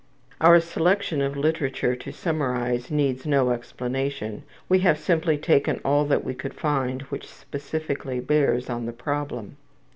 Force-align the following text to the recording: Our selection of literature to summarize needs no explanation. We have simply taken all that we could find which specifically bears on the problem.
Our 0.39 0.59
selection 0.59 1.21
of 1.21 1.37
literature 1.37 1.95
to 1.95 2.11
summarize 2.11 2.89
needs 2.89 3.27
no 3.27 3.51
explanation. 3.51 4.41
We 4.67 4.79
have 4.79 4.97
simply 4.97 5.37
taken 5.37 5.79
all 5.85 6.05
that 6.05 6.23
we 6.23 6.33
could 6.33 6.55
find 6.55 7.03
which 7.13 7.27
specifically 7.27 8.19
bears 8.19 8.67
on 8.67 8.87
the 8.87 8.93
problem. 8.93 9.57